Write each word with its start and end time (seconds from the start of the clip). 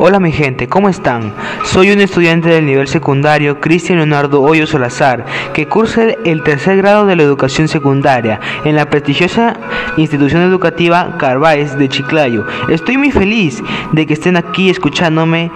Hola 0.00 0.20
mi 0.20 0.30
gente, 0.30 0.68
¿cómo 0.68 0.88
están? 0.88 1.34
Soy 1.64 1.90
un 1.90 2.00
estudiante 2.00 2.48
del 2.48 2.66
nivel 2.66 2.86
secundario 2.86 3.60
Cristian 3.60 3.98
Leonardo 3.98 4.40
Hoyo 4.40 4.64
Salazar, 4.64 5.24
que 5.52 5.66
cursa 5.66 6.04
el 6.24 6.44
tercer 6.44 6.76
grado 6.76 7.04
de 7.04 7.16
la 7.16 7.24
educación 7.24 7.66
secundaria 7.66 8.38
en 8.64 8.76
la 8.76 8.88
prestigiosa 8.88 9.58
institución 9.96 10.42
educativa 10.42 11.16
Carváez 11.18 11.76
de 11.76 11.88
Chiclayo. 11.88 12.46
Estoy 12.68 12.96
muy 12.96 13.10
feliz 13.10 13.60
de 13.90 14.06
que 14.06 14.14
estén 14.14 14.36
aquí 14.36 14.70
escuchándome. 14.70 15.50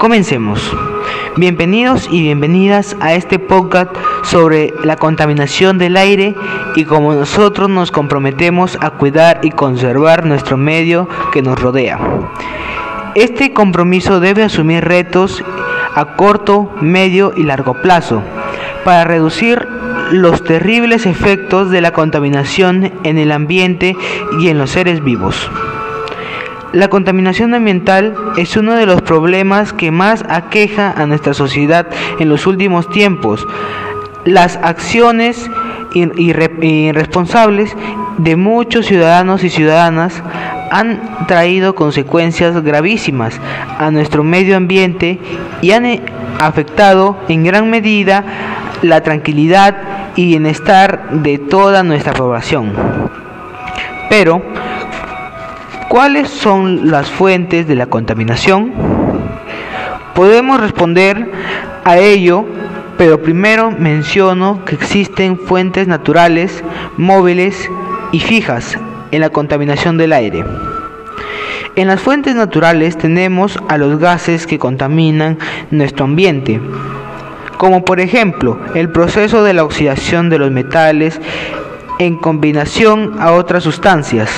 Comencemos. 0.00 0.60
Bienvenidos 1.36 2.08
y 2.10 2.20
bienvenidas 2.20 2.96
a 2.98 3.14
este 3.14 3.38
podcast 3.38 3.94
sobre 4.24 4.74
la 4.82 4.96
contaminación 4.96 5.78
del 5.78 5.96
aire 5.96 6.34
y 6.74 6.84
cómo 6.84 7.14
nosotros 7.14 7.70
nos 7.70 7.92
comprometemos 7.92 8.76
a 8.80 8.90
cuidar 8.90 9.38
y 9.44 9.52
conservar 9.52 10.26
nuestro 10.26 10.56
medio 10.56 11.08
que 11.32 11.42
nos 11.42 11.60
rodea. 11.60 12.00
Este 13.14 13.52
compromiso 13.52 14.18
debe 14.18 14.42
asumir 14.42 14.84
retos 14.84 15.44
a 15.94 16.16
corto, 16.16 16.74
medio 16.80 17.32
y 17.36 17.44
largo 17.44 17.74
plazo 17.74 18.22
para 18.84 19.04
reducir 19.04 19.68
los 20.10 20.42
terribles 20.42 21.06
efectos 21.06 21.70
de 21.70 21.80
la 21.80 21.92
contaminación 21.92 22.92
en 23.04 23.18
el 23.18 23.30
ambiente 23.30 23.96
y 24.40 24.48
en 24.48 24.58
los 24.58 24.70
seres 24.70 25.02
vivos. 25.04 25.48
La 26.72 26.88
contaminación 26.88 27.54
ambiental 27.54 28.16
es 28.36 28.56
uno 28.56 28.74
de 28.74 28.86
los 28.86 29.00
problemas 29.00 29.72
que 29.72 29.92
más 29.92 30.24
aqueja 30.28 30.90
a 30.90 31.06
nuestra 31.06 31.34
sociedad 31.34 31.86
en 32.18 32.28
los 32.28 32.48
últimos 32.48 32.90
tiempos. 32.90 33.46
Las 34.24 34.56
acciones 34.56 35.48
irresponsables 35.94 37.76
de 38.18 38.34
muchos 38.34 38.86
ciudadanos 38.86 39.44
y 39.44 39.50
ciudadanas 39.50 40.20
han 40.74 41.26
traído 41.28 41.76
consecuencias 41.76 42.60
gravísimas 42.64 43.40
a 43.78 43.92
nuestro 43.92 44.24
medio 44.24 44.56
ambiente 44.56 45.20
y 45.62 45.70
han 45.70 45.86
eh, 45.86 46.02
afectado 46.40 47.16
en 47.28 47.44
gran 47.44 47.70
medida 47.70 48.24
la 48.82 49.00
tranquilidad 49.00 49.76
y 50.16 50.26
bienestar 50.26 51.10
de 51.10 51.38
toda 51.38 51.84
nuestra 51.84 52.12
población. 52.12 52.72
Pero, 54.10 54.42
¿cuáles 55.88 56.28
son 56.28 56.90
las 56.90 57.08
fuentes 57.08 57.68
de 57.68 57.76
la 57.76 57.86
contaminación? 57.86 58.72
Podemos 60.12 60.60
responder 60.60 61.30
a 61.84 61.98
ello, 61.98 62.44
pero 62.98 63.22
primero 63.22 63.70
menciono 63.70 64.64
que 64.64 64.74
existen 64.74 65.38
fuentes 65.38 65.86
naturales, 65.86 66.64
móviles 66.96 67.70
y 68.10 68.18
fijas 68.18 68.76
en 69.12 69.20
la 69.20 69.30
contaminación 69.30 69.96
del 69.96 70.12
aire. 70.12 70.44
En 71.76 71.88
las 71.88 72.00
fuentes 72.00 72.36
naturales 72.36 72.96
tenemos 72.96 73.58
a 73.68 73.78
los 73.78 73.98
gases 73.98 74.46
que 74.46 74.60
contaminan 74.60 75.38
nuestro 75.72 76.04
ambiente, 76.04 76.60
como 77.58 77.84
por 77.84 77.98
ejemplo 77.98 78.60
el 78.76 78.90
proceso 78.90 79.42
de 79.42 79.54
la 79.54 79.64
oxidación 79.64 80.30
de 80.30 80.38
los 80.38 80.52
metales 80.52 81.20
en 81.98 82.16
combinación 82.16 83.16
a 83.18 83.32
otras 83.32 83.64
sustancias. 83.64 84.30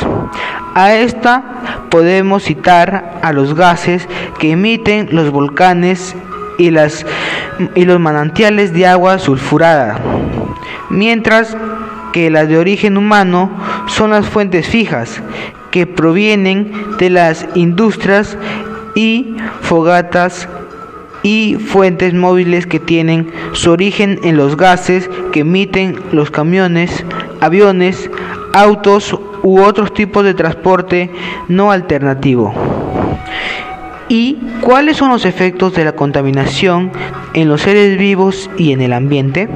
A 0.74 0.94
esta 0.94 1.42
podemos 1.90 2.42
citar 2.42 3.20
a 3.22 3.34
los 3.34 3.54
gases 3.54 4.08
que 4.38 4.52
emiten 4.52 5.08
los 5.10 5.30
volcanes 5.30 6.16
y, 6.56 6.68
y 6.68 7.84
los 7.84 8.00
manantiales 8.00 8.72
de 8.72 8.86
agua 8.86 9.18
sulfurada, 9.18 9.98
mientras 10.88 11.54
que 12.14 12.30
las 12.30 12.48
de 12.48 12.56
origen 12.56 12.96
humano 12.96 13.50
son 13.88 14.12
las 14.12 14.26
fuentes 14.26 14.66
fijas 14.66 15.20
que 15.77 15.86
provienen 15.86 16.72
de 16.96 17.10
las 17.10 17.46
industrias 17.55 18.38
y 18.94 19.36
fogatas 19.60 20.48
y 21.22 21.56
fuentes 21.56 22.14
móviles 22.14 22.66
que 22.66 22.80
tienen 22.80 23.30
su 23.52 23.72
origen 23.72 24.20
en 24.24 24.38
los 24.38 24.56
gases 24.56 25.10
que 25.32 25.41
emiten 25.41 26.00
los 26.12 26.31
camiones, 26.31 27.04
aviones, 27.42 28.09
autos 28.54 29.14
u 29.42 29.60
otros 29.60 29.92
tipos 29.92 30.25
de 30.25 30.32
transporte 30.32 31.10
no 31.47 31.70
alternativo. 31.70 32.54
¿Y 34.09 34.39
cuáles 34.61 34.97
son 34.99 35.11
los 35.11 35.25
efectos 35.25 35.75
de 35.75 35.84
la 35.84 35.93
contaminación 35.93 36.93
en 37.34 37.49
los 37.49 37.62
seres 37.62 37.99
vivos 37.99 38.49
y 38.56 38.72
en 38.72 38.81
el 38.81 38.93
ambiente? 38.93 39.49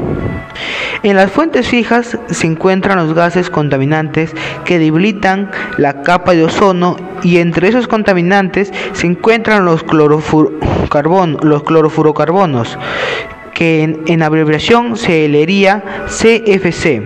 En 1.02 1.16
las 1.16 1.30
fuentes 1.30 1.68
fijas 1.68 2.18
se 2.28 2.46
encuentran 2.46 2.98
los 2.98 3.14
gases 3.14 3.48
contaminantes 3.48 4.34
que 4.64 4.78
debilitan 4.78 5.50
la 5.78 6.02
capa 6.02 6.32
de 6.32 6.44
ozono 6.44 6.96
y 7.22 7.38
entre 7.38 7.68
esos 7.68 7.86
contaminantes 7.86 8.72
se 8.92 9.06
encuentran 9.06 9.64
los, 9.64 9.84
los 9.84 11.62
clorofurocarbonos, 11.62 12.78
que 13.54 13.82
en, 13.82 14.02
en 14.06 14.22
abreviación 14.22 14.96
se 14.96 15.28
leería 15.28 15.82
CFC, 16.06 17.02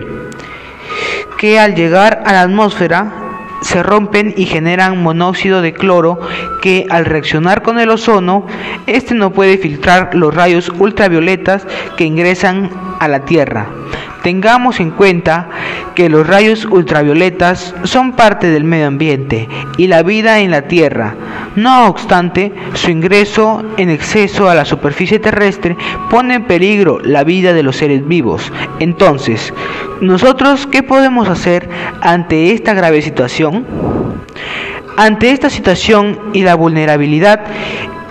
que 1.37 1.59
al 1.59 1.75
llegar 1.75 2.23
a 2.25 2.33
la 2.33 2.41
atmósfera 2.41 3.24
se 3.61 3.83
rompen 3.83 4.33
y 4.37 4.45
generan 4.45 5.01
monóxido 5.01 5.61
de 5.61 5.73
cloro 5.73 6.19
que 6.61 6.85
al 6.89 7.05
reaccionar 7.05 7.61
con 7.61 7.79
el 7.79 7.89
ozono, 7.89 8.45
este 8.87 9.15
no 9.15 9.31
puede 9.31 9.57
filtrar 9.57 10.13
los 10.15 10.33
rayos 10.33 10.71
ultravioletas 10.77 11.65
que 11.97 12.05
ingresan 12.05 12.69
a 12.99 13.07
la 13.07 13.25
Tierra. 13.25 13.67
Tengamos 14.23 14.79
en 14.79 14.91
cuenta 14.91 15.49
que 15.95 16.09
los 16.09 16.27
rayos 16.27 16.65
ultravioletas 16.65 17.73
son 17.83 18.13
parte 18.13 18.47
del 18.47 18.65
medio 18.65 18.87
ambiente 18.87 19.47
y 19.77 19.87
la 19.87 20.03
vida 20.03 20.39
en 20.39 20.51
la 20.51 20.63
Tierra. 20.63 21.15
No 21.55 21.87
obstante, 21.87 22.51
su 22.73 22.91
ingreso 22.91 23.63
en 23.77 23.89
exceso 23.89 24.49
a 24.49 24.55
la 24.55 24.65
superficie 24.65 25.19
terrestre 25.19 25.77
pone 26.09 26.35
en 26.35 26.43
peligro 26.43 26.99
la 26.99 27.23
vida 27.23 27.53
de 27.53 27.63
los 27.63 27.77
seres 27.77 28.05
vivos. 28.05 28.51
Entonces, 28.79 29.53
¿nosotros 30.01 30.67
qué 30.67 30.83
podemos 30.83 31.29
hacer 31.29 31.69
ante 32.01 32.51
esta 32.51 32.73
grave 32.73 33.01
situación? 33.01 33.65
Ante 34.97 35.31
esta 35.31 35.49
situación 35.49 36.19
y 36.33 36.43
la 36.43 36.55
vulnerabilidad 36.55 37.41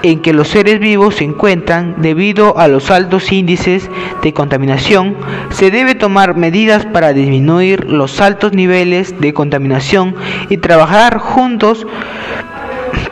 en 0.05 0.21
que 0.21 0.35
los 0.35 0.49
seres 0.49 0.81
vivos 0.81 1.17
se 1.17 1.25
encuentran 1.25 1.97
debido 1.99 2.59
a 2.59 2.69
los 2.69 2.91
altos 2.91 3.33
índices 3.33 3.91
de 4.23 4.35
contaminación, 4.35 5.17
se 5.49 5.71
debe 5.71 5.95
tomar 5.95 6.37
medidas 6.37 6.85
para 6.85 7.15
disminuir 7.15 7.87
los 7.87 8.21
altos 8.21 8.53
niveles 8.53 9.19
de 9.19 9.33
contaminación 9.33 10.15
y 10.51 10.59
trabajar 10.59 11.17
juntos 11.19 11.87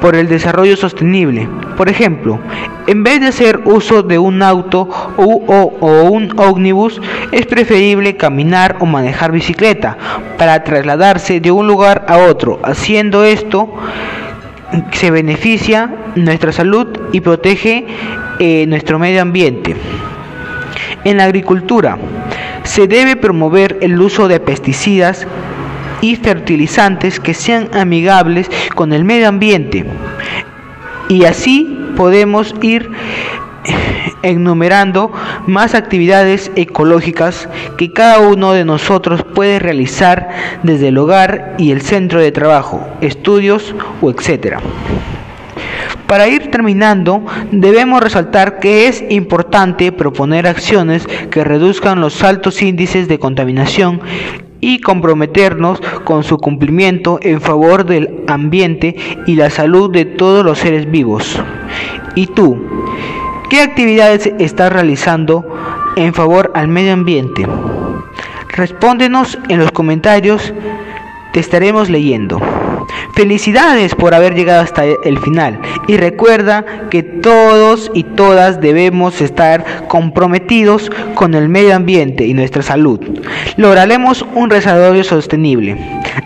por 0.02 0.16
el 0.16 0.28
desarrollo 0.28 0.76
sostenible. 0.76 1.48
Por 1.78 1.88
ejemplo, 1.88 2.38
en 2.86 3.04
vez 3.04 3.20
de 3.20 3.28
hacer 3.28 3.60
uso 3.64 4.02
de 4.02 4.18
un 4.18 4.42
auto 4.42 4.86
o, 5.16 6.06
un 6.10 6.38
ómnibus, 6.38 7.00
es 7.30 7.46
preferible 7.46 8.16
caminar 8.18 8.76
o 8.80 8.86
manejar 8.86 9.32
bicicleta 9.32 9.96
para 10.36 10.62
trasladarse 10.62 11.40
de 11.40 11.52
un 11.52 11.66
lugar 11.66 12.04
a 12.06 12.18
otro. 12.18 12.60
Haciendo 12.62 13.24
esto, 13.24 13.72
se 14.92 15.10
beneficia 15.10 15.90
nuestra 16.14 16.52
salud 16.52 16.88
y 17.12 17.20
protege 17.20 17.86
eh, 18.38 18.66
nuestro 18.66 18.98
medio 18.98 19.22
ambiente. 19.22 19.76
En 21.04 21.16
la 21.16 21.24
agricultura 21.24 21.98
se 22.64 22.86
debe 22.86 23.16
promover 23.16 23.78
el 23.80 24.00
uso 24.00 24.28
de 24.28 24.40
pesticidas 24.40 25.26
y 26.00 26.16
fertilizantes 26.16 27.20
que 27.20 27.34
sean 27.34 27.68
amigables 27.74 28.50
con 28.74 28.92
el 28.92 29.04
medio 29.04 29.28
ambiente 29.28 29.84
y 31.12 31.24
así 31.24 31.78
podemos 31.96 32.54
ir 32.62 32.90
enumerando 34.22 35.12
más 35.46 35.74
actividades 35.74 36.50
ecológicas 36.56 37.48
que 37.76 37.92
cada 37.92 38.20
uno 38.20 38.52
de 38.52 38.64
nosotros 38.64 39.22
puede 39.22 39.58
realizar 39.58 40.28
desde 40.62 40.88
el 40.88 40.98
hogar 40.98 41.54
y 41.58 41.70
el 41.72 41.82
centro 41.82 42.20
de 42.20 42.32
trabajo, 42.32 42.86
estudios 43.00 43.74
o 44.00 44.10
etcétera. 44.10 44.60
Para 46.06 46.28
ir 46.28 46.50
terminando, 46.50 47.24
debemos 47.52 48.02
resaltar 48.02 48.58
que 48.58 48.86
es 48.86 49.02
importante 49.08 49.92
proponer 49.92 50.46
acciones 50.46 51.06
que 51.30 51.42
reduzcan 51.42 52.00
los 52.00 52.22
altos 52.22 52.60
índices 52.60 53.08
de 53.08 53.18
contaminación 53.18 54.02
y 54.60 54.80
comprometernos 54.80 55.80
con 56.04 56.22
su 56.22 56.36
cumplimiento 56.36 57.18
en 57.22 57.40
favor 57.40 57.86
del 57.86 58.24
ambiente 58.28 58.94
y 59.26 59.36
la 59.36 59.48
salud 59.48 59.90
de 59.90 60.04
todos 60.04 60.44
los 60.44 60.58
seres 60.58 60.90
vivos. 60.90 61.40
¿Y 62.14 62.26
tú? 62.26 62.58
¿Qué 63.52 63.60
actividades 63.60 64.32
estás 64.38 64.72
realizando 64.72 65.44
en 65.96 66.14
favor 66.14 66.52
al 66.54 66.68
medio 66.68 66.94
ambiente? 66.94 67.46
Respóndenos 68.48 69.38
en 69.50 69.58
los 69.58 69.70
comentarios, 69.72 70.54
te 71.34 71.40
estaremos 71.40 71.90
leyendo. 71.90 72.40
Felicidades 73.14 73.94
por 73.94 74.14
haber 74.14 74.34
llegado 74.34 74.62
hasta 74.62 74.84
el 74.84 75.18
final 75.18 75.60
y 75.86 75.98
recuerda 75.98 76.64
que 76.88 77.02
todos 77.02 77.90
y 77.92 78.04
todas 78.04 78.58
debemos 78.62 79.20
estar 79.20 79.86
comprometidos 79.86 80.90
con 81.14 81.34
el 81.34 81.50
medio 81.50 81.76
ambiente 81.76 82.24
y 82.24 82.32
nuestra 82.32 82.62
salud. 82.62 83.00
Lograremos 83.58 84.24
un 84.34 84.48
desarrollo 84.48 85.04
sostenible. 85.04 85.76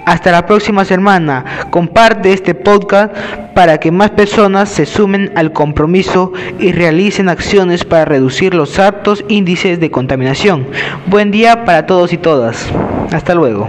Hasta 0.05 0.31
la 0.31 0.47
próxima 0.47 0.85
semana. 0.85 1.45
Comparte 1.77 2.33
este 2.33 2.55
podcast 2.55 3.15
para 3.53 3.77
que 3.77 3.91
más 3.91 4.09
personas 4.13 4.71
se 4.71 4.87
sumen 4.87 5.31
al 5.35 5.53
compromiso 5.53 6.33
y 6.59 6.73
realicen 6.73 7.29
acciones 7.29 7.85
para 7.85 8.07
reducir 8.07 8.55
los 8.55 8.79
altos 8.79 9.27
índices 9.29 9.79
de 9.79 9.91
contaminación. 9.91 10.67
Buen 11.05 11.31
día 11.31 11.67
para 11.67 11.85
todos 11.85 12.15
y 12.15 12.17
todas. 12.17 12.67
Hasta 13.13 13.35
luego. 13.35 13.69